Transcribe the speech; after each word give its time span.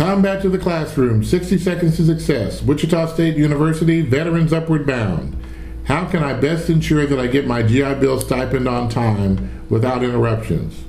Combat 0.00 0.40
to 0.40 0.48
the 0.48 0.56
classroom, 0.56 1.22
60 1.22 1.58
seconds 1.58 1.98
to 1.98 2.06
success. 2.06 2.62
Wichita 2.62 3.04
State 3.08 3.36
University, 3.36 4.00
veterans 4.00 4.50
upward 4.50 4.86
bound. 4.86 5.36
How 5.84 6.06
can 6.06 6.24
I 6.24 6.32
best 6.32 6.70
ensure 6.70 7.04
that 7.04 7.20
I 7.20 7.26
get 7.26 7.46
my 7.46 7.62
GI 7.62 7.96
Bill 7.96 8.18
stipend 8.18 8.66
on 8.66 8.88
time 8.88 9.66
without 9.68 10.02
interruptions? 10.02 10.84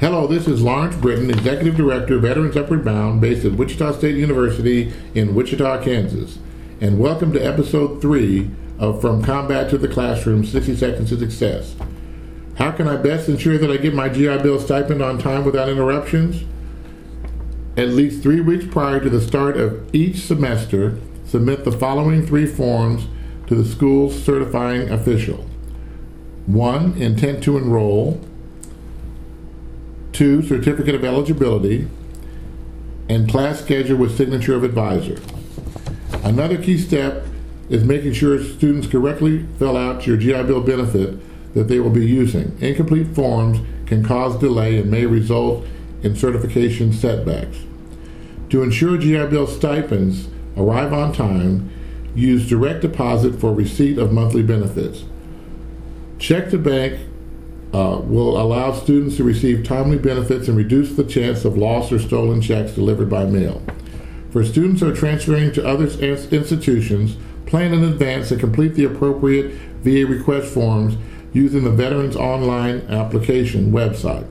Hello, 0.00 0.26
this 0.26 0.48
is 0.48 0.62
Lawrence 0.62 0.96
Britton, 0.96 1.28
Executive 1.28 1.76
Director, 1.76 2.18
Veterans 2.18 2.56
Upward 2.56 2.82
Bound, 2.82 3.20
based 3.20 3.44
at 3.44 3.52
Wichita 3.52 3.92
State 3.92 4.16
University 4.16 4.90
in 5.14 5.34
Wichita, 5.34 5.82
Kansas. 5.82 6.38
And 6.80 6.98
welcome 6.98 7.34
to 7.34 7.46
episode 7.46 8.00
three 8.00 8.50
of 8.78 9.02
From 9.02 9.22
Combat 9.22 9.68
to 9.68 9.76
the 9.76 9.86
Classroom 9.86 10.46
60 10.46 10.76
Seconds 10.76 11.10
to 11.10 11.18
Success. 11.18 11.76
How 12.54 12.70
can 12.70 12.88
I 12.88 12.96
best 12.96 13.28
ensure 13.28 13.58
that 13.58 13.70
I 13.70 13.76
get 13.76 13.92
my 13.92 14.08
GI 14.08 14.38
Bill 14.38 14.58
stipend 14.58 15.02
on 15.02 15.18
time 15.18 15.44
without 15.44 15.68
interruptions? 15.68 16.46
At 17.76 17.90
least 17.90 18.22
three 18.22 18.40
weeks 18.40 18.64
prior 18.64 19.00
to 19.00 19.10
the 19.10 19.20
start 19.20 19.58
of 19.58 19.94
each 19.94 20.20
semester, 20.20 20.98
submit 21.26 21.64
the 21.64 21.72
following 21.72 22.26
three 22.26 22.46
forms 22.46 23.06
to 23.48 23.54
the 23.54 23.66
school's 23.66 24.22
certifying 24.22 24.88
official. 24.88 25.44
One, 26.46 26.96
intent 26.96 27.42
to 27.44 27.58
enroll. 27.58 28.20
Two, 30.12 30.42
certificate 30.42 30.94
of 30.94 31.04
eligibility. 31.04 31.86
And 33.10 33.28
class 33.28 33.60
schedule 33.60 33.98
with 33.98 34.16
signature 34.16 34.54
of 34.54 34.64
advisor. 34.64 35.20
Another 36.24 36.56
key 36.56 36.78
step 36.78 37.26
is 37.68 37.84
making 37.84 38.14
sure 38.14 38.42
students 38.42 38.86
correctly 38.86 39.46
fill 39.58 39.76
out 39.76 40.06
your 40.06 40.16
GI 40.16 40.44
Bill 40.44 40.62
benefit 40.62 41.18
that 41.52 41.68
they 41.68 41.78
will 41.78 41.90
be 41.90 42.06
using. 42.06 42.56
Incomplete 42.60 43.08
forms 43.14 43.58
can 43.86 44.02
cause 44.02 44.38
delay 44.38 44.78
and 44.78 44.90
may 44.90 45.04
result 45.04 45.66
in 46.02 46.16
certification 46.16 46.92
setbacks. 46.92 47.58
To 48.50 48.62
ensure 48.62 48.96
GI 48.96 49.26
Bill 49.26 49.46
stipends 49.46 50.28
arrive 50.56 50.92
on 50.92 51.12
time, 51.12 51.70
use 52.14 52.48
direct 52.48 52.80
deposit 52.80 53.40
for 53.40 53.52
receipt 53.52 53.98
of 53.98 54.12
monthly 54.12 54.42
benefits. 54.42 55.04
Check 56.18 56.50
to 56.50 56.58
bank 56.58 57.00
uh, 57.74 58.00
will 58.02 58.40
allow 58.40 58.72
students 58.72 59.16
to 59.16 59.24
receive 59.24 59.64
timely 59.64 59.98
benefits 59.98 60.48
and 60.48 60.56
reduce 60.56 60.94
the 60.94 61.04
chance 61.04 61.44
of 61.44 61.58
lost 61.58 61.92
or 61.92 61.98
stolen 61.98 62.40
checks 62.40 62.72
delivered 62.72 63.10
by 63.10 63.24
mail. 63.24 63.62
For 64.30 64.44
students 64.44 64.80
who 64.80 64.90
are 64.90 64.94
transferring 64.94 65.52
to 65.52 65.66
other 65.66 65.86
institutions, 65.86 67.16
plan 67.46 67.72
in 67.72 67.84
advance 67.84 68.30
and 68.30 68.40
complete 68.40 68.74
the 68.74 68.84
appropriate 68.84 69.52
VA 69.82 70.06
request 70.06 70.52
forms 70.52 70.96
using 71.32 71.64
the 71.64 71.70
Veterans 71.70 72.16
Online 72.16 72.80
Application 72.88 73.72
website. 73.72 74.26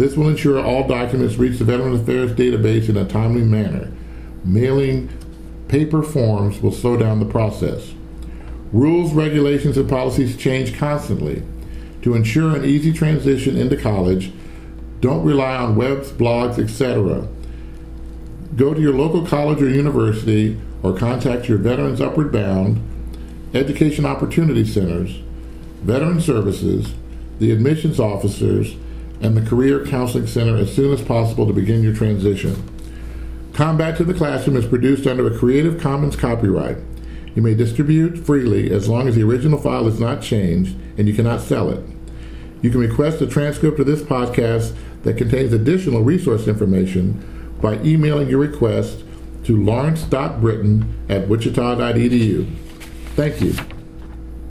This 0.00 0.16
will 0.16 0.30
ensure 0.30 0.58
all 0.58 0.88
documents 0.88 1.36
reach 1.36 1.58
the 1.58 1.66
Veterans 1.66 2.00
Affairs 2.00 2.32
database 2.32 2.88
in 2.88 2.96
a 2.96 3.04
timely 3.04 3.42
manner. 3.42 3.92
Mailing 4.46 5.10
paper 5.68 6.02
forms 6.02 6.62
will 6.62 6.72
slow 6.72 6.96
down 6.96 7.20
the 7.20 7.26
process. 7.26 7.92
Rules, 8.72 9.12
regulations, 9.12 9.76
and 9.76 9.90
policies 9.90 10.38
change 10.38 10.74
constantly. 10.78 11.42
To 12.00 12.14
ensure 12.14 12.56
an 12.56 12.64
easy 12.64 12.94
transition 12.94 13.58
into 13.58 13.76
college, 13.76 14.32
don't 15.02 15.22
rely 15.22 15.54
on 15.54 15.76
webs, 15.76 16.10
blogs, 16.10 16.58
etc. 16.58 17.28
Go 18.56 18.72
to 18.72 18.80
your 18.80 18.94
local 18.94 19.26
college 19.26 19.60
or 19.60 19.68
university 19.68 20.58
or 20.82 20.96
contact 20.96 21.46
your 21.46 21.58
Veterans 21.58 22.00
Upward 22.00 22.32
Bound, 22.32 22.80
Education 23.52 24.06
Opportunity 24.06 24.64
Centers, 24.64 25.20
Veteran 25.82 26.22
Services, 26.22 26.94
the 27.38 27.52
admissions 27.52 28.00
officers, 28.00 28.76
and 29.20 29.36
the 29.36 29.48
Career 29.48 29.84
Counseling 29.84 30.26
Center 30.26 30.56
as 30.56 30.74
soon 30.74 30.92
as 30.92 31.02
possible 31.02 31.46
to 31.46 31.52
begin 31.52 31.82
your 31.82 31.94
transition. 31.94 32.62
Combat 33.52 33.96
to 33.98 34.04
the 34.04 34.14
Classroom 34.14 34.56
is 34.56 34.66
produced 34.66 35.06
under 35.06 35.26
a 35.26 35.38
Creative 35.38 35.80
Commons 35.80 36.16
copyright. 36.16 36.78
You 37.34 37.42
may 37.42 37.54
distribute 37.54 38.18
freely 38.18 38.70
as 38.70 38.88
long 38.88 39.06
as 39.06 39.14
the 39.14 39.22
original 39.22 39.60
file 39.60 39.86
is 39.86 40.00
not 40.00 40.22
changed 40.22 40.76
and 40.96 41.06
you 41.06 41.14
cannot 41.14 41.40
sell 41.40 41.70
it. 41.70 41.84
You 42.62 42.70
can 42.70 42.80
request 42.80 43.20
a 43.20 43.26
transcript 43.26 43.78
of 43.78 43.86
this 43.86 44.02
podcast 44.02 44.74
that 45.02 45.16
contains 45.16 45.52
additional 45.52 46.02
resource 46.02 46.46
information 46.46 47.56
by 47.60 47.74
emailing 47.82 48.28
your 48.28 48.40
request 48.40 49.04
to 49.44 49.62
lawrence.britton 49.62 51.06
at 51.08 51.28
wichita.edu. 51.28 52.54
Thank 53.16 53.40
you. 53.40 53.79